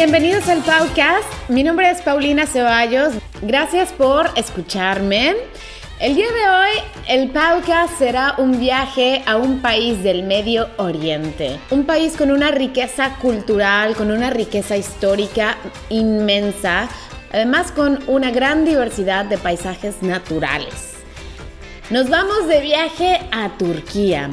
Bienvenidos 0.00 0.48
al 0.48 0.58
podcast. 0.58 1.26
Mi 1.48 1.64
nombre 1.64 1.90
es 1.90 2.02
Paulina 2.02 2.46
Ceballos. 2.46 3.14
Gracias 3.42 3.90
por 3.90 4.30
escucharme. 4.36 5.34
El 5.98 6.14
día 6.14 6.28
de 6.28 6.48
hoy 6.48 6.70
el 7.08 7.30
podcast 7.30 7.98
será 7.98 8.36
un 8.38 8.60
viaje 8.60 9.24
a 9.26 9.36
un 9.38 9.60
país 9.60 10.04
del 10.04 10.22
Medio 10.22 10.68
Oriente, 10.76 11.58
un 11.70 11.84
país 11.84 12.16
con 12.16 12.30
una 12.30 12.52
riqueza 12.52 13.16
cultural, 13.16 13.96
con 13.96 14.12
una 14.12 14.30
riqueza 14.30 14.76
histórica 14.76 15.56
inmensa, 15.88 16.88
además 17.32 17.72
con 17.72 17.98
una 18.06 18.30
gran 18.30 18.64
diversidad 18.64 19.24
de 19.24 19.36
paisajes 19.36 20.00
naturales. 20.00 20.92
Nos 21.90 22.08
vamos 22.08 22.46
de 22.46 22.60
viaje 22.60 23.18
a 23.32 23.48
Turquía. 23.58 24.30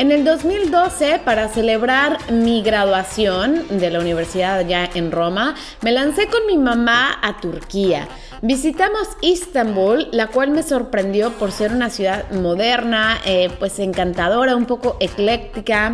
En 0.00 0.10
el 0.12 0.24
2012, 0.24 1.20
para 1.26 1.50
celebrar 1.50 2.32
mi 2.32 2.62
graduación 2.62 3.66
de 3.68 3.90
la 3.90 4.00
universidad 4.00 4.56
allá 4.56 4.88
en 4.94 5.12
Roma, 5.12 5.56
me 5.82 5.92
lancé 5.92 6.26
con 6.28 6.46
mi 6.46 6.56
mamá 6.56 7.18
a 7.20 7.38
Turquía. 7.38 8.08
Visitamos 8.40 9.06
Istambul, 9.20 10.08
la 10.10 10.28
cual 10.28 10.52
me 10.52 10.62
sorprendió 10.62 11.32
por 11.32 11.52
ser 11.52 11.72
una 11.72 11.90
ciudad 11.90 12.30
moderna, 12.30 13.18
eh, 13.26 13.50
pues 13.58 13.78
encantadora, 13.78 14.56
un 14.56 14.64
poco 14.64 14.96
ecléctica. 15.00 15.92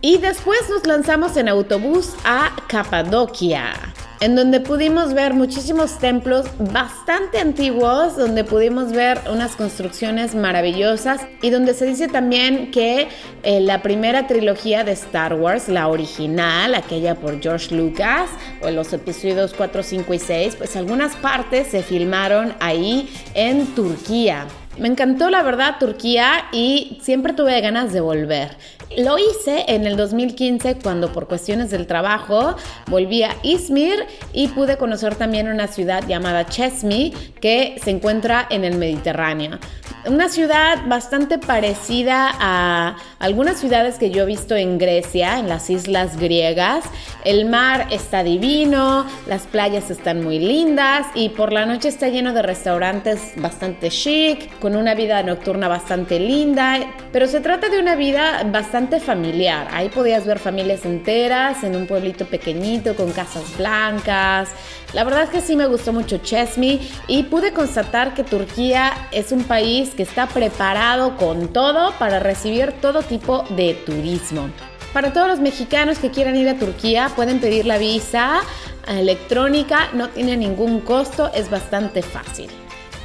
Y 0.00 0.18
después 0.18 0.60
nos 0.70 0.86
lanzamos 0.86 1.36
en 1.36 1.48
autobús 1.48 2.14
a 2.24 2.52
Capadocia 2.68 3.72
en 4.20 4.36
donde 4.36 4.60
pudimos 4.60 5.14
ver 5.14 5.34
muchísimos 5.34 5.98
templos 5.98 6.46
bastante 6.58 7.38
antiguos, 7.38 8.16
donde 8.16 8.44
pudimos 8.44 8.92
ver 8.92 9.20
unas 9.30 9.56
construcciones 9.56 10.34
maravillosas 10.34 11.22
y 11.40 11.50
donde 11.50 11.72
se 11.72 11.86
dice 11.86 12.06
también 12.06 12.70
que 12.70 13.08
eh, 13.42 13.60
la 13.60 13.82
primera 13.82 14.26
trilogía 14.26 14.84
de 14.84 14.92
Star 14.92 15.34
Wars, 15.34 15.68
la 15.68 15.88
original, 15.88 16.74
aquella 16.74 17.14
por 17.14 17.40
George 17.40 17.74
Lucas, 17.74 18.28
o 18.62 18.70
los 18.70 18.92
episodios 18.92 19.54
4, 19.54 19.82
5 19.82 20.14
y 20.14 20.18
6, 20.18 20.56
pues 20.56 20.76
algunas 20.76 21.16
partes 21.16 21.68
se 21.68 21.82
filmaron 21.82 22.54
ahí 22.60 23.08
en 23.34 23.74
Turquía. 23.74 24.46
Me 24.78 24.88
encantó 24.88 25.30
la 25.30 25.42
verdad 25.42 25.76
Turquía 25.78 26.46
y 26.52 26.98
siempre 27.02 27.32
tuve 27.32 27.60
ganas 27.60 27.92
de 27.92 28.00
volver. 28.00 28.56
Lo 28.96 29.18
hice 29.18 29.64
en 29.68 29.86
el 29.86 29.96
2015 29.96 30.78
cuando 30.82 31.12
por 31.12 31.28
cuestiones 31.28 31.70
del 31.70 31.86
trabajo 31.86 32.56
volví 32.86 33.22
a 33.22 33.36
Izmir 33.42 34.06
y 34.32 34.48
pude 34.48 34.76
conocer 34.78 35.16
también 35.16 35.48
una 35.48 35.66
ciudad 35.66 36.06
llamada 36.06 36.46
Chesmi 36.46 37.12
que 37.40 37.80
se 37.82 37.90
encuentra 37.90 38.46
en 38.48 38.64
el 38.64 38.78
Mediterráneo. 38.78 39.58
Una 40.06 40.30
ciudad 40.30 40.86
bastante 40.86 41.38
parecida 41.38 42.30
a 42.40 42.96
algunas 43.18 43.60
ciudades 43.60 43.98
que 43.98 44.10
yo 44.10 44.22
he 44.22 44.26
visto 44.26 44.56
en 44.56 44.78
Grecia, 44.78 45.38
en 45.38 45.46
las 45.46 45.68
islas 45.68 46.16
griegas. 46.16 46.84
El 47.22 47.44
mar 47.44 47.86
está 47.90 48.24
divino, 48.24 49.04
las 49.26 49.42
playas 49.42 49.90
están 49.90 50.24
muy 50.24 50.38
lindas 50.38 51.06
y 51.14 51.28
por 51.28 51.52
la 51.52 51.66
noche 51.66 51.88
está 51.88 52.08
lleno 52.08 52.32
de 52.32 52.40
restaurantes 52.40 53.32
bastante 53.36 53.90
chic, 53.90 54.58
con 54.58 54.74
una 54.74 54.94
vida 54.94 55.22
nocturna 55.22 55.68
bastante 55.68 56.18
linda, 56.18 56.78
pero 57.12 57.26
se 57.26 57.40
trata 57.40 57.68
de 57.68 57.78
una 57.78 57.94
vida 57.94 58.42
bastante 58.44 59.00
familiar. 59.00 59.68
Ahí 59.70 59.90
podías 59.90 60.24
ver 60.24 60.38
familias 60.38 60.86
enteras 60.86 61.62
en 61.62 61.76
un 61.76 61.86
pueblito 61.86 62.24
pequeñito 62.24 62.96
con 62.96 63.12
casas 63.12 63.54
blancas. 63.58 64.48
La 64.94 65.04
verdad 65.04 65.24
es 65.24 65.30
que 65.30 65.40
sí 65.40 65.56
me 65.56 65.66
gustó 65.66 65.92
mucho 65.92 66.18
Chesmi 66.18 66.80
y 67.06 67.24
pude 67.24 67.52
constatar 67.52 68.14
que 68.14 68.24
Turquía 68.24 68.92
es 69.12 69.30
un 69.30 69.44
país 69.44 69.89
que 69.94 70.02
está 70.02 70.26
preparado 70.26 71.16
con 71.16 71.48
todo 71.48 71.92
para 71.98 72.18
recibir 72.18 72.72
todo 72.80 73.02
tipo 73.02 73.44
de 73.50 73.74
turismo. 73.74 74.50
Para 74.92 75.12
todos 75.12 75.28
los 75.28 75.40
mexicanos 75.40 75.98
que 75.98 76.10
quieran 76.10 76.36
ir 76.36 76.48
a 76.48 76.58
Turquía 76.58 77.10
pueden 77.14 77.40
pedir 77.40 77.66
la 77.66 77.78
visa 77.78 78.40
electrónica, 78.88 79.88
no 79.92 80.08
tiene 80.08 80.36
ningún 80.36 80.80
costo, 80.80 81.30
es 81.34 81.48
bastante 81.50 82.02
fácil. 82.02 82.50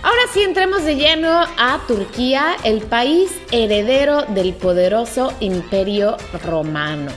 Ahora 0.02 0.22
sí 0.34 0.44
entremos 0.44 0.84
de 0.84 0.96
lleno 0.96 1.46
a 1.58 1.80
Turquía, 1.88 2.58
el 2.64 2.82
país 2.82 3.32
heredero 3.52 4.24
del 4.24 4.54
poderoso 4.54 5.34
imperio 5.40 6.18
romano. 6.44 7.12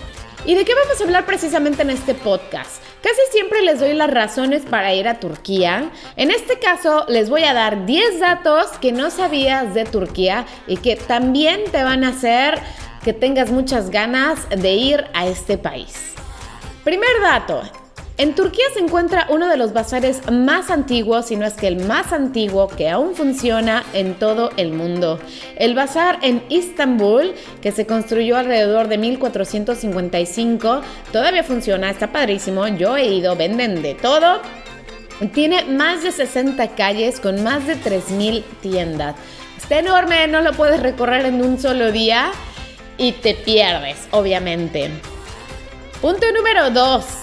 ¿Y 0.46 0.54
de 0.54 0.64
qué 0.64 0.74
vamos 0.74 1.00
a 1.00 1.04
hablar 1.04 1.26
precisamente 1.26 1.82
en 1.82 1.90
este 1.90 2.14
podcast? 2.14 2.82
Casi 3.02 3.20
siempre 3.30 3.62
les 3.62 3.78
doy 3.78 3.94
las 3.94 4.10
razones 4.10 4.62
para 4.64 4.92
ir 4.92 5.06
a 5.06 5.20
Turquía. 5.20 5.90
En 6.16 6.32
este 6.32 6.58
caso 6.58 7.04
les 7.08 7.30
voy 7.30 7.44
a 7.44 7.54
dar 7.54 7.86
10 7.86 8.18
datos 8.18 8.66
que 8.80 8.90
no 8.90 9.10
sabías 9.10 9.72
de 9.72 9.84
Turquía 9.84 10.46
y 10.66 10.78
que 10.78 10.96
también 10.96 11.60
te 11.70 11.84
van 11.84 12.02
a 12.02 12.08
hacer 12.08 12.58
que 13.04 13.12
tengas 13.12 13.52
muchas 13.52 13.90
ganas 13.90 14.48
de 14.50 14.72
ir 14.72 15.04
a 15.14 15.28
este 15.28 15.58
país. 15.58 16.14
Primer 16.82 17.20
dato, 17.22 17.62
en 18.18 18.34
Turquía 18.34 18.64
se 18.74 18.80
encuentra 18.80 19.28
uno 19.30 19.46
de 19.48 19.56
los 19.56 19.72
bazares 19.72 20.28
más 20.28 20.70
antiguos, 20.70 21.26
si 21.26 21.36
no 21.36 21.46
es 21.46 21.54
que 21.54 21.68
el 21.68 21.86
más 21.86 22.12
antiguo, 22.12 22.66
que 22.66 22.90
aún 22.90 23.14
funciona 23.14 23.84
en 23.92 24.14
todo 24.14 24.50
el 24.56 24.72
mundo. 24.72 25.20
El 25.54 25.76
bazar 25.76 26.18
en 26.22 26.42
Istambul, 26.48 27.34
que 27.62 27.70
se 27.70 27.86
construyó 27.86 28.36
alrededor 28.36 28.88
de 28.88 28.98
1455, 28.98 30.82
todavía 31.12 31.44
funciona, 31.44 31.90
está 31.90 32.10
padrísimo. 32.10 32.66
Yo 32.66 32.96
he 32.96 33.06
ido, 33.06 33.36
venden 33.36 33.82
de 33.82 33.94
todo. 33.94 34.42
Tiene 35.32 35.64
más 35.66 36.02
de 36.02 36.10
60 36.10 36.74
calles 36.74 37.20
con 37.20 37.44
más 37.44 37.68
de 37.68 37.76
3.000 37.76 38.42
tiendas. 38.60 39.14
Está 39.56 39.78
enorme, 39.78 40.26
no 40.26 40.40
lo 40.40 40.54
puedes 40.54 40.80
recorrer 40.80 41.24
en 41.24 41.40
un 41.40 41.60
solo 41.60 41.92
día 41.92 42.32
y 42.96 43.12
te 43.12 43.34
pierdes, 43.34 44.08
obviamente. 44.10 44.90
Punto 46.00 46.26
número 46.32 46.70
2. 46.70 47.17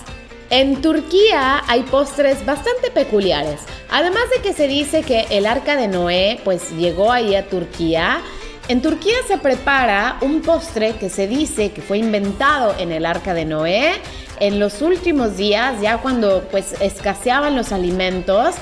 En 0.50 0.82
Turquía 0.82 1.64
hay 1.68 1.82
postres 1.84 2.46
bastante 2.46 2.92
peculiares. 2.92 3.62
Además 3.90 4.24
de 4.36 4.42
que 4.42 4.54
se 4.54 4.68
dice 4.68 5.02
que 5.04 5.26
el 5.32 5.46
arca 5.46 5.76
de 5.76 5.88
Noé 5.88 6.40
pues 6.44 6.72
llegó 6.72 7.12
ahí 7.12 7.36
a 7.36 7.48
Turquía, 7.48 8.22
en 8.68 8.82
Turquía 8.82 9.14
se 9.28 9.38
prepara 9.38 10.18
un 10.22 10.42
postre 10.42 10.94
que 10.94 11.10
se 11.10 11.28
dice 11.28 11.72
que 11.72 11.84
fue 11.84 12.00
inventado 12.00 12.74
en 12.80 12.92
el 12.92 13.06
arca 13.06 13.36
de 13.36 13.46
Noé 13.46 13.94
en 14.40 14.60
los 14.60 14.82
últimos 14.82 15.38
días, 15.38 15.80
ya 15.82 16.00
cuando 16.00 16.44
pues 16.50 16.74
escaseaban 16.82 17.56
los 17.56 17.72
alimentos. 17.72 18.56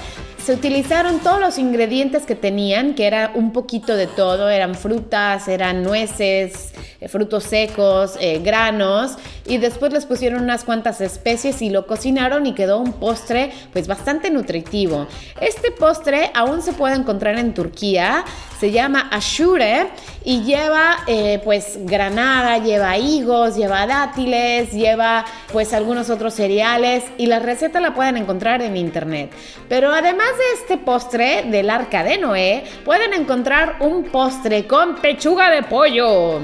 Se 0.44 0.54
utilizaron 0.54 1.20
todos 1.20 1.40
los 1.40 1.58
ingredientes 1.58 2.26
que 2.26 2.36
tenían, 2.36 2.96
que 2.96 3.08
era 3.08 3.32
un 3.34 3.54
poquito 3.54 3.96
de 3.96 4.08
todo, 4.08 4.50
eran 4.50 4.76
frutas, 4.76 5.48
eran 5.48 5.84
nueces, 5.84 6.74
eh, 7.00 7.08
frutos 7.08 7.46
secos, 7.46 8.18
eh, 8.20 8.42
granos, 8.44 9.14
y 9.46 9.58
después 9.58 9.92
les 9.92 10.06
pusieron 10.06 10.44
unas 10.44 10.64
cuantas 10.64 11.02
especies 11.02 11.62
y 11.62 11.70
lo 11.70 11.86
cocinaron 11.86 12.46
y 12.46 12.54
quedó 12.54 12.80
un 12.80 12.94
postre 12.94 13.52
pues 13.72 13.88
bastante 13.88 14.30
nutritivo. 14.30 15.08
Este 15.42 15.72
postre 15.72 16.31
aún 16.34 16.62
se 16.62 16.74
puede 16.74 16.96
encontrar 16.96 17.38
en 17.38 17.54
Turquía, 17.54 18.24
se 18.59 18.72
llama 18.72 19.09
ashure 19.12 19.88
y 20.24 20.44
lleva 20.44 21.00
eh, 21.08 21.42
pues 21.44 21.80
granada, 21.81 22.60
lleva 22.60 22.98
higos, 22.98 23.57
lleva 23.57 23.86
dátiles, 23.86 24.72
lleva 24.72 25.25
pues 25.51 25.74
algunos 25.74 26.10
otros 26.10 26.34
cereales 26.34 27.04
y 27.18 27.25
la 27.25 27.40
receta 27.40 27.81
la 27.81 27.94
pueden 27.94 28.18
encontrar 28.18 28.62
en 28.62 28.78
internet. 28.78 29.31
Pero 29.68 29.92
además 29.92 30.30
de 30.38 30.62
este 30.62 30.78
postre 30.78 31.44
del 31.44 31.69
arca 31.69 32.04
de 32.04 32.18
Noé, 32.18 32.63
pueden 32.86 33.13
encontrar 33.13 33.78
un 33.81 34.06
postre 34.06 34.66
con 34.66 34.95
pechuga 34.95 35.50
de 35.50 35.63
pollo. 35.63 36.40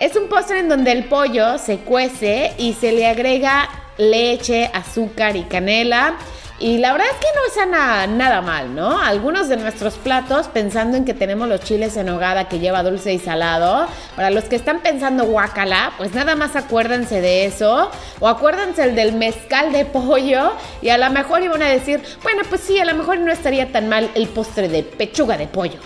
Es 0.00 0.16
un 0.16 0.28
postre 0.28 0.60
en 0.60 0.70
donde 0.70 0.92
el 0.92 1.04
pollo 1.04 1.58
se 1.58 1.80
cuece 1.80 2.54
y 2.56 2.72
se 2.72 2.90
le 2.90 3.06
agrega 3.06 3.68
leche, 3.98 4.70
azúcar 4.72 5.36
y 5.36 5.42
canela. 5.42 6.16
Y 6.58 6.78
la 6.78 6.92
verdad 6.92 7.08
es 7.10 7.18
que 7.18 7.26
no 7.34 7.64
es 7.64 7.70
nada, 7.70 8.06
nada 8.06 8.40
mal, 8.40 8.74
¿no? 8.74 8.98
Algunos 8.98 9.50
de 9.50 9.58
nuestros 9.58 9.98
platos, 9.98 10.48
pensando 10.48 10.96
en 10.96 11.04
que 11.04 11.12
tenemos 11.12 11.48
los 11.48 11.60
chiles 11.60 11.98
en 11.98 12.08
hogada 12.08 12.48
que 12.48 12.60
lleva 12.60 12.82
dulce 12.82 13.12
y 13.12 13.18
salado, 13.18 13.86
para 14.16 14.30
los 14.30 14.44
que 14.44 14.56
están 14.56 14.80
pensando 14.80 15.26
guacala, 15.26 15.92
pues 15.98 16.14
nada 16.14 16.34
más 16.34 16.56
acuérdense 16.56 17.20
de 17.20 17.44
eso. 17.44 17.90
O 18.20 18.28
acuérdense 18.28 18.82
el 18.82 18.94
del 18.94 19.12
mezcal 19.12 19.70
de 19.70 19.84
pollo. 19.84 20.52
Y 20.80 20.88
a 20.88 20.96
lo 20.96 21.10
mejor 21.10 21.42
iban 21.42 21.60
a 21.60 21.68
decir, 21.68 22.00
bueno, 22.22 22.40
pues 22.48 22.62
sí, 22.62 22.78
a 22.78 22.86
lo 22.86 22.94
mejor 22.94 23.18
no 23.18 23.30
estaría 23.30 23.70
tan 23.70 23.90
mal 23.90 24.10
el 24.14 24.28
postre 24.28 24.68
de 24.68 24.82
pechuga 24.82 25.36
de 25.36 25.46
pollo. 25.46 25.78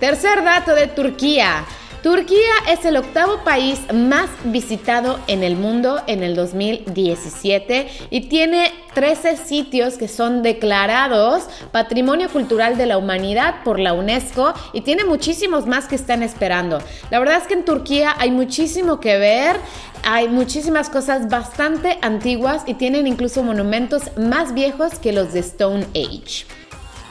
Tercer 0.00 0.42
dato 0.42 0.74
de 0.74 0.86
Turquía. 0.86 1.66
Turquía 2.02 2.54
es 2.66 2.86
el 2.86 2.96
octavo 2.96 3.44
país 3.44 3.78
más 3.92 4.30
visitado 4.44 5.18
en 5.26 5.42
el 5.42 5.54
mundo 5.56 6.00
en 6.06 6.22
el 6.22 6.34
2017 6.34 7.88
y 8.08 8.22
tiene 8.22 8.72
13 8.94 9.36
sitios 9.36 9.98
que 9.98 10.08
son 10.08 10.42
declarados 10.42 11.44
Patrimonio 11.72 12.30
Cultural 12.30 12.78
de 12.78 12.86
la 12.86 12.96
Humanidad 12.96 13.56
por 13.64 13.78
la 13.78 13.92
UNESCO 13.92 14.54
y 14.72 14.80
tiene 14.80 15.04
muchísimos 15.04 15.66
más 15.66 15.88
que 15.88 15.96
están 15.96 16.22
esperando. 16.22 16.78
La 17.10 17.18
verdad 17.18 17.36
es 17.36 17.46
que 17.46 17.52
en 17.52 17.66
Turquía 17.66 18.14
hay 18.16 18.30
muchísimo 18.30 18.98
que 18.98 19.18
ver, 19.18 19.56
hay 20.02 20.26
muchísimas 20.28 20.88
cosas 20.88 21.28
bastante 21.28 21.98
antiguas 22.00 22.62
y 22.66 22.74
tienen 22.74 23.06
incluso 23.06 23.42
monumentos 23.42 24.04
más 24.16 24.54
viejos 24.54 24.98
que 24.98 25.12
los 25.12 25.34
de 25.34 25.40
Stone 25.40 25.86
Age. 25.94 26.46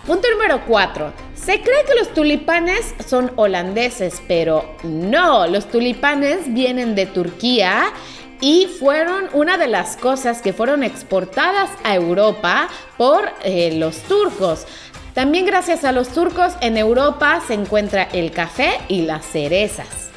Punto 0.06 0.28
número 0.32 0.66
4. 0.66 1.14
Se 1.36 1.62
cree 1.62 1.86
que 1.86 1.96
los 1.96 2.14
tulipanes 2.14 2.96
son 3.06 3.32
holandeses, 3.36 4.22
pero 4.28 4.76
no, 4.84 5.48
los 5.48 5.70
tulipanes 5.70 6.54
vienen 6.54 6.96
de 6.96 7.06
Turquía 7.06 7.94
y 8.42 8.68
fueron 8.80 9.30
una 9.34 9.58
de 9.58 9.68
las 9.68 9.98
cosas 9.98 10.42
que 10.42 10.54
fueron 10.54 10.84
exportadas 10.84 11.70
a 11.84 11.96
Europa 11.96 12.70
por 12.98 13.30
eh, 13.44 13.74
los 13.78 13.98
turcos. 14.04 14.66
También 15.14 15.46
gracias 15.46 15.84
a 15.84 15.92
los 15.92 16.10
turcos 16.10 16.54
en 16.62 16.78
Europa 16.78 17.42
se 17.46 17.54
encuentra 17.54 18.04
el 18.04 18.32
café 18.32 18.80
y 18.88 19.02
las 19.02 19.26
cerezas. 19.26 20.10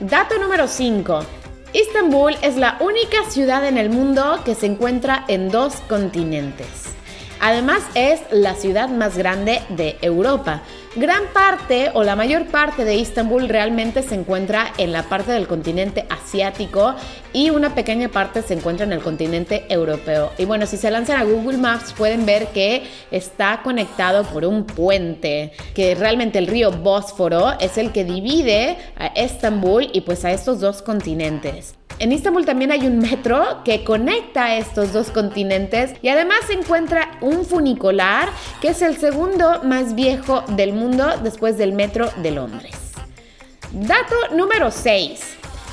Dato 0.00 0.38
número 0.38 0.66
5. 0.66 1.24
Istambul 1.72 2.36
es 2.42 2.56
la 2.56 2.78
única 2.80 3.28
ciudad 3.28 3.66
en 3.66 3.78
el 3.78 3.90
mundo 3.90 4.40
que 4.44 4.54
se 4.54 4.66
encuentra 4.66 5.24
en 5.28 5.50
dos 5.50 5.74
continentes. 5.88 6.94
Además 7.46 7.82
es 7.94 8.22
la 8.30 8.54
ciudad 8.54 8.88
más 8.88 9.18
grande 9.18 9.60
de 9.68 9.98
Europa. 10.00 10.62
Gran 10.96 11.24
parte 11.34 11.90
o 11.92 12.02
la 12.02 12.16
mayor 12.16 12.46
parte 12.46 12.86
de 12.86 12.94
Istambul 12.94 13.50
realmente 13.50 14.02
se 14.02 14.14
encuentra 14.14 14.72
en 14.78 14.92
la 14.92 15.02
parte 15.02 15.32
del 15.32 15.46
continente 15.46 16.06
asiático 16.08 16.94
y 17.34 17.50
una 17.50 17.74
pequeña 17.74 18.08
parte 18.08 18.40
se 18.40 18.54
encuentra 18.54 18.86
en 18.86 18.94
el 18.94 19.02
continente 19.02 19.66
europeo. 19.68 20.32
Y 20.38 20.46
bueno, 20.46 20.64
si 20.64 20.78
se 20.78 20.90
lanzan 20.90 21.20
a 21.20 21.24
Google 21.24 21.58
Maps 21.58 21.92
pueden 21.92 22.24
ver 22.24 22.46
que 22.46 22.84
está 23.10 23.60
conectado 23.62 24.24
por 24.24 24.46
un 24.46 24.64
puente, 24.64 25.52
que 25.74 25.94
realmente 25.94 26.38
el 26.38 26.46
río 26.46 26.72
Bósforo 26.72 27.60
es 27.60 27.76
el 27.76 27.92
que 27.92 28.04
divide 28.04 28.78
a 28.96 29.08
Estambul 29.08 29.90
y 29.92 30.00
pues 30.00 30.24
a 30.24 30.32
estos 30.32 30.60
dos 30.60 30.80
continentes. 30.80 31.74
En 32.00 32.10
Istambul 32.10 32.44
también 32.44 32.72
hay 32.72 32.86
un 32.86 32.98
metro 32.98 33.62
que 33.64 33.84
conecta 33.84 34.56
estos 34.56 34.92
dos 34.92 35.10
continentes 35.10 35.92
y 36.02 36.08
además 36.08 36.38
se 36.46 36.54
encuentra 36.54 37.18
un 37.20 37.44
funicular 37.44 38.28
que 38.60 38.68
es 38.68 38.82
el 38.82 38.96
segundo 38.96 39.62
más 39.62 39.94
viejo 39.94 40.42
del 40.48 40.72
mundo 40.72 41.06
después 41.22 41.56
del 41.56 41.72
metro 41.72 42.10
de 42.16 42.32
Londres. 42.32 42.76
Dato 43.70 44.16
número 44.32 44.70
6. 44.70 45.20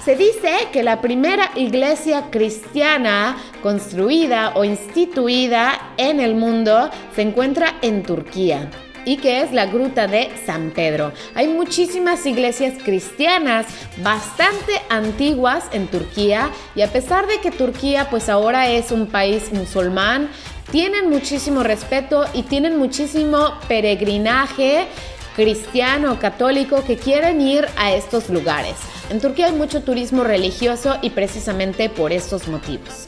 Se 0.05 0.15
dice 0.15 0.51
que 0.71 0.83
la 0.83 1.01
primera 1.01 1.51
iglesia 1.55 2.29
cristiana 2.31 3.37
construida 3.61 4.53
o 4.55 4.63
instituida 4.63 5.93
en 5.97 6.19
el 6.19 6.35
mundo 6.35 6.89
se 7.15 7.21
encuentra 7.23 7.75
en 7.81 8.03
Turquía 8.03 8.69
y 9.05 9.17
que 9.17 9.41
es 9.41 9.51
la 9.51 9.65
Gruta 9.65 10.07
de 10.07 10.29
San 10.45 10.71
Pedro. 10.71 11.11
Hay 11.35 11.47
muchísimas 11.47 12.25
iglesias 12.25 12.75
cristianas 12.83 13.65
bastante 14.03 14.81
antiguas 14.89 15.65
en 15.71 15.87
Turquía 15.87 16.49
y 16.75 16.81
a 16.81 16.87
pesar 16.87 17.27
de 17.27 17.39
que 17.39 17.51
Turquía 17.51 18.09
pues 18.09 18.29
ahora 18.29 18.69
es 18.69 18.91
un 18.91 19.07
país 19.07 19.51
musulmán, 19.51 20.29
tienen 20.71 21.09
muchísimo 21.09 21.63
respeto 21.63 22.25
y 22.33 22.43
tienen 22.43 22.77
muchísimo 22.77 23.53
peregrinaje 23.67 24.87
cristiano, 25.35 26.19
católico 26.19 26.83
que 26.83 26.97
quieren 26.97 27.41
ir 27.41 27.67
a 27.77 27.93
estos 27.93 28.29
lugares. 28.29 28.75
En 29.09 29.19
Turquía 29.19 29.47
hay 29.47 29.53
mucho 29.53 29.81
turismo 29.81 30.23
religioso 30.23 30.97
y 31.01 31.09
precisamente 31.09 31.89
por 31.89 32.11
estos 32.11 32.47
motivos. 32.47 33.05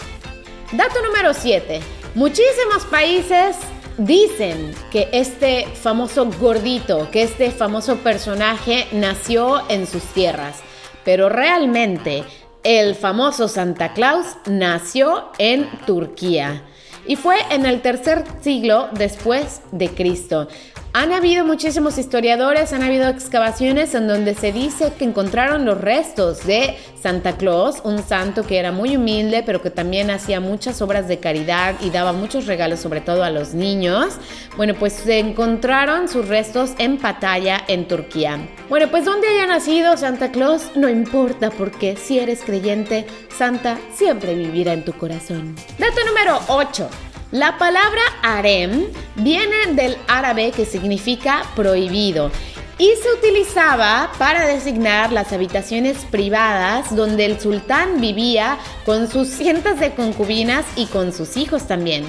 Dato 0.71 1.01
número 1.01 1.33
7. 1.33 1.79
Muchísimos 2.15 2.83
países 2.89 3.55
Dicen 3.97 4.73
que 4.91 5.07
este 5.11 5.67
famoso 5.67 6.27
gordito, 6.39 7.11
que 7.11 7.21
este 7.21 7.51
famoso 7.51 7.97
personaje 7.97 8.87
nació 8.91 9.69
en 9.69 9.85
sus 9.85 10.01
tierras, 10.13 10.61
pero 11.05 11.29
realmente 11.29 12.23
el 12.63 12.95
famoso 12.95 13.47
Santa 13.47 13.93
Claus 13.93 14.25
nació 14.47 15.29
en 15.37 15.69
Turquía 15.85 16.63
y 17.05 17.17
fue 17.17 17.35
en 17.51 17.67
el 17.67 17.81
tercer 17.81 18.23
siglo 18.41 18.89
después 18.93 19.61
de 19.71 19.89
Cristo. 19.89 20.47
Han 20.95 21.11
habido 21.11 21.43
muchísimos 21.43 21.97
historiadores, 21.97 22.71
han 22.71 22.83
habido 22.83 23.07
excavaciones 23.07 23.95
en 23.95 24.07
donde 24.07 24.35
se 24.35 24.51
dice 24.51 24.93
que 24.95 25.05
encontraron 25.05 25.65
los 25.65 25.81
restos 25.81 26.45
de 26.45 26.77
Santa 27.01 27.35
Claus, 27.35 27.81
un 27.83 28.03
santo 28.03 28.45
que 28.45 28.59
era 28.59 28.71
muy 28.71 28.95
humilde, 28.95 29.41
pero 29.43 29.59
que 29.59 29.71
también 29.71 30.11
hacía 30.11 30.39
muchas 30.39 30.83
obras 30.83 31.07
de 31.07 31.17
caridad 31.17 31.73
y 31.81 31.89
daba 31.89 32.13
muchos 32.13 32.45
regalos, 32.45 32.79
sobre 32.79 33.01
todo 33.01 33.23
a 33.23 33.31
los 33.31 33.55
niños. 33.55 34.13
Bueno, 34.55 34.75
pues 34.75 34.93
se 34.93 35.17
encontraron 35.17 36.07
sus 36.07 36.27
restos 36.27 36.73
en 36.77 36.99
Pattaya, 36.99 37.63
en 37.67 37.87
Turquía. 37.87 38.47
Bueno, 38.69 38.87
pues 38.91 39.03
donde 39.03 39.27
haya 39.27 39.47
nacido 39.47 39.97
Santa 39.97 40.31
Claus 40.31 40.69
no 40.75 40.89
importa, 40.89 41.49
porque 41.49 41.95
si 41.95 42.19
eres 42.19 42.41
creyente, 42.43 43.07
Santa 43.35 43.79
siempre 43.95 44.35
vivirá 44.35 44.73
en 44.73 44.85
tu 44.85 44.93
corazón. 44.93 45.55
Dato 45.79 46.05
número 46.05 46.39
8. 46.49 47.12
La 47.33 47.57
palabra 47.57 47.99
harem 48.21 48.85
viene 49.15 49.73
del 49.73 49.97
árabe 50.07 50.51
que 50.51 50.67
significa 50.67 51.41
prohibido 51.55 52.29
y 52.77 52.91
se 53.01 53.11
utilizaba 53.11 54.11
para 54.19 54.45
designar 54.45 55.11
las 55.11 55.33
habitaciones 55.33 56.05
privadas 56.11 56.95
donde 56.95 57.25
el 57.25 57.39
sultán 57.39 57.99
vivía 57.99 58.59
con 58.85 59.09
sus 59.09 59.29
cientos 59.29 59.79
de 59.79 59.95
concubinas 59.95 60.63
y 60.75 60.85
con 60.85 61.11
sus 61.11 61.35
hijos 61.35 61.65
también. 61.65 62.05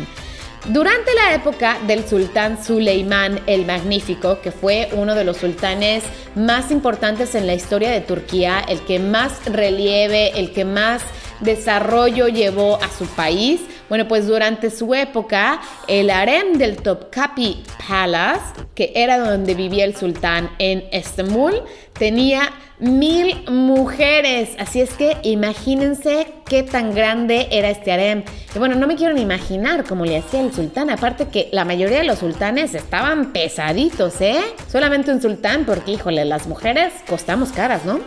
Durante 0.67 1.15
la 1.15 1.35
época 1.35 1.79
del 1.87 2.07
sultán 2.07 2.63
Suleimán 2.63 3.41
el 3.47 3.65
Magnífico, 3.65 4.43
que 4.43 4.53
fue 4.53 4.91
uno 4.93 5.15
de 5.15 5.25
los 5.25 5.39
sultanes 5.39 6.05
más 6.35 6.71
importantes 6.71 7.35
en 7.35 7.47
la 7.47 7.55
historia 7.55 7.91
de 7.91 8.03
Turquía, 8.03 8.63
el 8.69 8.81
que 8.81 8.99
más 8.99 9.43
relieve, 9.47 10.39
el 10.39 10.53
que 10.53 10.67
más 10.67 11.01
desarrollo 11.41 12.29
llevó 12.29 12.79
a 12.83 12.91
su 12.91 13.07
país, 13.07 13.63
bueno, 13.89 14.09
pues 14.09 14.27
durante 14.27 14.71
su 14.71 14.95
época, 14.95 15.61
el 15.89 16.11
harem 16.11 16.55
del 16.55 16.77
Topkapi 16.77 17.63
Palace, 17.89 18.43
que 18.75 18.93
era 18.95 19.19
donde 19.19 19.55
vivía 19.55 19.85
el 19.85 19.95
sultán 19.95 20.51
en 20.59 20.85
Estambul, 20.91 21.63
tenía 21.99 22.51
mil 22.79 23.49
mujeres. 23.51 24.51
Así 24.59 24.81
es 24.81 24.95
que 24.95 25.17
imagínense 25.23 26.27
qué 26.47 26.63
tan 26.63 26.95
grande 26.95 27.49
era 27.51 27.71
este 27.71 27.93
harem. 27.93 28.25
Y 28.55 28.59
bueno, 28.59 28.75
no 28.75 28.87
me 28.87 28.97
quiero 28.97 29.15
ni 29.15 29.23
imaginar 29.23 29.85
cómo 29.85 30.05
le 30.05 30.19
hacía 30.19 30.41
el 30.41 30.53
sultán. 30.53 30.91
Aparte 30.91 31.29
que 31.29 31.49
la 31.53 31.65
mayoría 31.65 31.99
de 31.99 32.05
los 32.05 32.19
sultanes 32.19 32.75
estaban 32.75 33.33
pesaditos, 33.33 34.21
¿eh? 34.21 34.41
Solamente 34.71 35.11
un 35.11 35.21
sultán, 35.21 35.65
porque 35.65 35.93
híjole, 35.93 36.25
las 36.25 36.47
mujeres 36.47 36.93
costamos 37.09 37.53
caras, 37.53 37.85
¿no? 37.85 38.01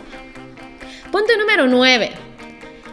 Punto 1.10 1.36
número 1.38 1.66
9. 1.66 2.27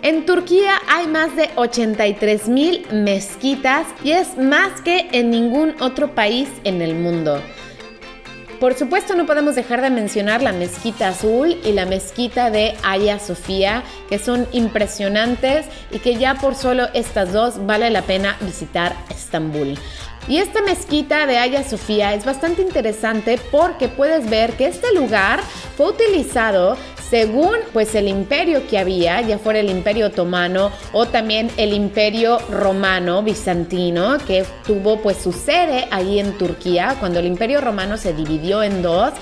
En 0.05 0.27
Turquía 0.27 0.75
hay 0.87 1.07
más 1.07 1.35
de 1.35 1.49
83 1.55 2.47
mil 2.47 2.85
mezquitas 2.91 3.87
y 4.03 4.11
es 4.11 4.37
más 4.37 4.79
que 4.81 5.07
en 5.13 5.31
ningún 5.31 5.73
otro 5.81 6.13
país 6.13 6.47
en 6.63 6.83
el 6.83 6.93
mundo. 6.93 7.41
Por 8.59 8.75
supuesto 8.75 9.15
no 9.15 9.25
podemos 9.25 9.55
dejar 9.55 9.81
de 9.81 9.89
mencionar 9.89 10.43
la 10.43 10.51
mezquita 10.51 11.07
azul 11.07 11.59
y 11.65 11.71
la 11.71 11.87
mezquita 11.87 12.51
de 12.51 12.75
Aya 12.83 13.17
Sofía, 13.17 13.83
que 14.07 14.19
son 14.19 14.47
impresionantes 14.51 15.65
y 15.89 15.97
que 15.97 16.17
ya 16.17 16.35
por 16.35 16.53
solo 16.53 16.87
estas 16.93 17.33
dos 17.33 17.65
vale 17.65 17.89
la 17.89 18.03
pena 18.03 18.37
visitar 18.41 18.95
Estambul. 19.09 19.75
Y 20.27 20.37
esta 20.37 20.61
mezquita 20.61 21.25
de 21.25 21.39
Aya 21.39 21.63
Sofía 21.63 22.13
es 22.13 22.25
bastante 22.25 22.61
interesante 22.61 23.39
porque 23.51 23.87
puedes 23.87 24.29
ver 24.29 24.53
que 24.53 24.67
este 24.67 24.93
lugar 24.93 25.39
fue 25.75 25.89
utilizado 25.89 26.77
según 27.09 27.57
pues 27.73 27.93
el 27.95 28.07
imperio 28.07 28.67
que 28.67 28.79
había, 28.79 29.21
ya 29.21 29.37
fuera 29.37 29.59
el 29.59 29.69
imperio 29.69 30.07
otomano 30.07 30.71
o 30.91 31.05
también 31.05 31.51
el 31.57 31.73
imperio 31.73 32.39
romano 32.49 33.21
bizantino, 33.21 34.17
que 34.25 34.45
tuvo 34.65 34.99
pues 35.01 35.17
su 35.17 35.31
sede 35.31 35.87
ahí 35.91 36.19
en 36.19 36.37
Turquía, 36.37 36.95
cuando 36.99 37.19
el 37.19 37.25
imperio 37.27 37.61
romano 37.61 37.97
se 37.97 38.13
dividió 38.13 38.63
en 38.63 38.81
dos, 38.81 39.13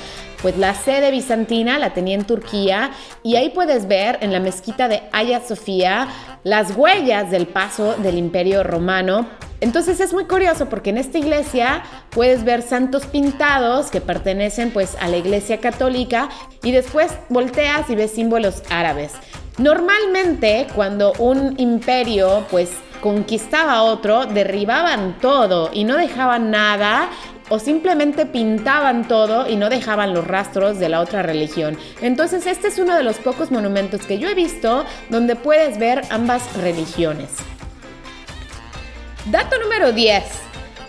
pues 0.42 0.58
la 0.58 0.74
sede 0.76 1.10
bizantina 1.12 1.80
la 1.80 1.94
tenía 1.94 2.16
en 2.16 2.26
Turquía 2.26 2.92
y 3.24 3.36
ahí 3.38 3.50
puedes 3.50 3.88
ver 3.88 4.18
en 4.22 4.34
la 4.34 4.40
mezquita 4.40 4.88
de 4.88 5.04
Hagia 5.12 5.42
Sofía 5.42 6.08
las 6.44 6.76
huellas 6.76 7.32
del 7.32 7.48
paso 7.48 7.96
del 7.96 8.18
imperio 8.18 8.62
romano 8.64 9.28
entonces 9.64 10.02
es 10.02 10.12
muy 10.12 10.26
curioso 10.26 10.68
porque 10.68 10.90
en 10.90 10.98
esta 10.98 11.18
iglesia 11.18 11.84
puedes 12.10 12.44
ver 12.44 12.62
santos 12.62 13.06
pintados 13.06 13.92
que 13.92 14.02
pertenecen 14.02 14.72
pues 14.72 14.98
a 15.00 15.08
la 15.08 15.16
iglesia 15.16 15.62
católica 15.62 16.28
y 16.64 16.74
después 16.74 17.14
volteas 17.30 17.90
y 17.90 17.96
ves 17.96 18.12
símbolos 18.12 18.62
árabes. 18.70 19.14
Normalmente 19.58 20.68
cuando 20.76 21.14
un 21.14 21.58
imperio 21.60 22.46
pues 22.52 22.72
conquistaba 23.00 23.76
a 23.76 23.84
otro, 23.84 24.26
derribaban 24.26 25.18
todo 25.22 25.70
y 25.72 25.86
no 25.86 25.96
dejaban 25.96 26.52
nada 26.52 27.10
o 27.48 27.58
simplemente 27.58 28.26
pintaban 28.26 29.08
todo 29.08 29.50
y 29.50 29.56
no 29.56 29.70
dejaban 29.70 30.14
los 30.14 30.28
rastros 30.28 30.78
de 30.78 30.90
la 30.90 31.00
otra 31.00 31.22
religión. 31.24 31.78
Entonces 32.02 32.48
este 32.48 32.68
es 32.68 32.80
uno 32.80 32.98
de 32.98 33.04
los 33.04 33.18
pocos 33.18 33.50
monumentos 33.50 34.02
que 34.02 34.20
yo 34.20 34.28
he 34.28 34.36
visto 34.36 34.84
donde 35.10 35.38
puedes 35.38 35.80
ver 35.80 36.02
ambas 36.10 36.58
religiones. 36.58 37.30
Dato 39.26 39.58
número 39.58 39.94
10. 39.94 40.22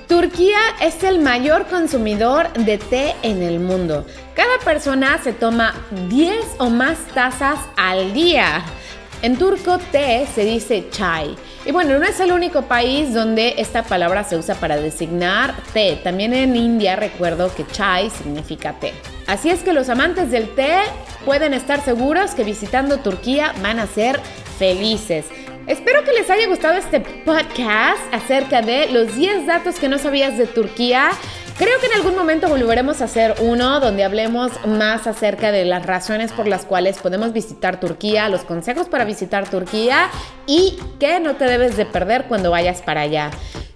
Turquía 0.09 0.59
es 0.81 1.05
el 1.05 1.21
mayor 1.21 1.67
consumidor 1.67 2.53
de 2.55 2.79
té 2.79 3.15
en 3.23 3.45
el 3.45 3.61
mundo. 3.61 4.05
Cada 4.35 4.59
persona 4.65 5.21
se 5.23 5.33
toma 5.33 5.73
10 6.09 6.35
o 6.59 6.69
más 6.69 6.99
tazas 7.15 7.61
al 7.77 8.13
día. 8.13 8.65
En 9.23 9.37
turco 9.39 9.79
té 9.93 10.27
se 10.35 10.45
dice 10.45 10.89
chai. 10.91 11.37
Y 11.65 11.71
bueno, 11.71 11.97
no 11.97 12.05
es 12.05 12.19
el 12.19 12.33
único 12.33 12.63
país 12.63 13.15
donde 13.15 13.55
esta 13.59 13.85
palabra 13.85 14.25
se 14.25 14.37
usa 14.37 14.57
para 14.57 14.79
designar 14.79 15.55
té. 15.73 16.01
También 16.03 16.35
en 16.35 16.57
India 16.57 16.97
recuerdo 16.97 17.55
que 17.55 17.65
chai 17.69 18.11
significa 18.11 18.73
té. 18.81 18.93
Así 19.29 19.49
es 19.49 19.61
que 19.63 19.73
los 19.73 19.89
amantes 19.89 20.33
del 20.33 20.49
té 20.57 20.79
pueden 21.25 21.55
estar 21.55 21.85
seguros 21.85 22.33
que 22.33 22.43
visitando 22.43 22.99
Turquía 22.99 23.55
van 23.63 23.79
a 23.79 23.87
ser 23.87 24.21
felices. 24.59 25.25
Espero 25.67 26.05
que 26.05 26.13
les 26.13 26.29
haya 26.29 26.47
gustado 26.47 26.75
este 26.75 27.01
podcast 27.01 27.99
acerca 28.13 28.61
de 28.61 28.89
los 28.91 29.17
10 29.17 29.47
datos 29.47 29.77
que 29.77 29.89
no 29.89 29.99
sabías 29.99 30.37
de 30.37 30.47
Turquía. 30.47 31.09
Creo 31.57 31.81
que 31.81 31.87
en 31.87 31.95
algún 31.95 32.15
momento 32.15 32.49
volveremos 32.49 33.01
a 33.01 33.05
hacer 33.05 33.35
uno 33.41 33.81
donde 33.81 34.05
hablemos 34.05 34.53
más 34.67 35.07
acerca 35.07 35.53
de 35.53 35.65
las 35.65 35.87
razones 35.87 36.33
por 36.33 36.47
las 36.47 36.67
cuales 36.67 36.99
podemos 36.99 37.33
visitar 37.33 37.81
Turquía, 37.81 38.29
los 38.29 38.43
consejos 38.43 38.89
para 38.89 39.07
visitar 39.07 39.49
Turquía 39.49 40.11
y 40.47 40.77
qué 41.01 41.19
no 41.19 41.37
te 41.37 41.47
debes 41.47 41.79
de 41.79 41.87
perder 41.87 42.25
cuando 42.25 42.51
vayas 42.51 42.83
para 42.83 43.01
allá. 43.01 43.31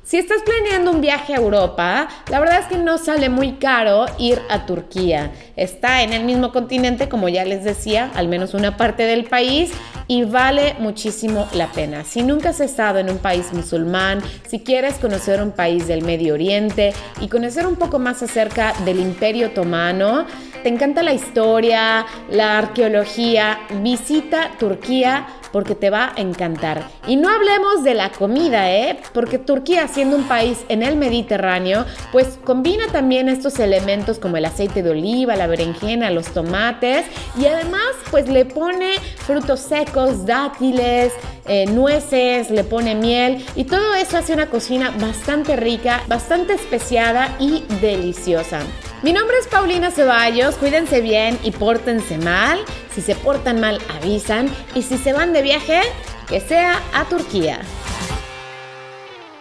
Si 0.08 0.16
estás 0.16 0.40
planeando 0.40 0.90
un 0.90 1.02
viaje 1.02 1.34
a 1.34 1.36
Europa, 1.36 2.08
la 2.30 2.40
verdad 2.40 2.60
es 2.60 2.64
que 2.64 2.78
no 2.78 2.96
sale 2.96 3.28
muy 3.28 3.56
caro 3.56 4.06
ir 4.16 4.40
a 4.48 4.64
Turquía. 4.64 5.32
Está 5.54 6.02
en 6.02 6.14
el 6.14 6.24
mismo 6.24 6.50
continente, 6.50 7.10
como 7.10 7.28
ya 7.28 7.44
les 7.44 7.62
decía, 7.62 8.10
al 8.14 8.26
menos 8.26 8.54
una 8.54 8.78
parte 8.78 9.02
del 9.02 9.24
país, 9.24 9.70
y 10.06 10.24
vale 10.24 10.76
muchísimo 10.78 11.46
la 11.52 11.70
pena. 11.72 12.04
Si 12.04 12.22
nunca 12.22 12.48
has 12.48 12.60
estado 12.60 13.00
en 13.00 13.10
un 13.10 13.18
país 13.18 13.52
musulmán, 13.52 14.22
si 14.46 14.60
quieres 14.60 14.94
conocer 14.94 15.42
un 15.42 15.52
país 15.52 15.86
del 15.86 16.00
Medio 16.00 16.32
Oriente 16.32 16.94
y 17.20 17.28
conocer 17.28 17.66
un 17.66 17.76
poco 17.76 17.98
más 17.98 18.22
acerca 18.22 18.72
del 18.86 19.00
Imperio 19.00 19.48
Otomano, 19.48 20.24
te 20.62 20.68
encanta 20.68 21.02
la 21.02 21.12
historia, 21.12 22.06
la 22.30 22.58
arqueología, 22.58 23.60
visita 23.82 24.52
Turquía 24.58 25.26
porque 25.52 25.74
te 25.74 25.90
va 25.90 26.12
a 26.16 26.20
encantar. 26.20 26.82
Y 27.06 27.16
no 27.16 27.28
hablemos 27.30 27.82
de 27.82 27.94
la 27.94 28.10
comida, 28.10 28.70
¿eh? 28.70 28.98
Porque 29.12 29.38
Turquía, 29.38 29.88
siendo 29.88 30.16
un 30.16 30.24
país 30.24 30.64
en 30.68 30.82
el 30.82 30.96
Mediterráneo, 30.96 31.86
pues 32.12 32.38
combina 32.44 32.86
también 32.88 33.28
estos 33.28 33.58
elementos 33.58 34.18
como 34.18 34.36
el 34.36 34.44
aceite 34.44 34.82
de 34.82 34.90
oliva, 34.90 35.36
la 35.36 35.46
berenjena, 35.46 36.10
los 36.10 36.26
tomates 36.28 37.06
y 37.38 37.46
además 37.46 37.80
pues 38.10 38.28
le 38.28 38.44
pone 38.44 38.94
frutos 39.16 39.60
secos, 39.60 40.26
dátiles, 40.26 41.12
eh, 41.46 41.66
nueces, 41.66 42.50
le 42.50 42.64
pone 42.64 42.94
miel 42.94 43.44
y 43.56 43.64
todo 43.64 43.94
eso 43.94 44.18
hace 44.18 44.34
una 44.34 44.50
cocina 44.50 44.92
bastante 45.00 45.56
rica, 45.56 46.02
bastante 46.08 46.54
especiada 46.54 47.34
y 47.38 47.64
deliciosa. 47.80 48.60
Mi 49.00 49.12
nombre 49.12 49.36
es 49.38 49.46
Paulina 49.46 49.92
Ceballos, 49.92 50.56
cuídense 50.56 51.00
bien 51.00 51.38
y 51.44 51.52
pórtense 51.52 52.18
mal. 52.18 52.58
Si 52.92 53.00
se 53.00 53.14
portan 53.14 53.60
mal, 53.60 53.78
avisan. 53.96 54.52
Y 54.74 54.82
si 54.82 54.98
se 54.98 55.12
van 55.12 55.32
de 55.32 55.42
viaje, 55.42 55.82
que 56.28 56.40
sea 56.40 56.82
a 56.92 57.04
Turquía. 57.04 57.60